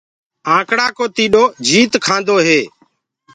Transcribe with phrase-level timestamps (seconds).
[0.55, 2.59] آنڪڙآ مي ٽيڏو جيت ڪآندو هي۔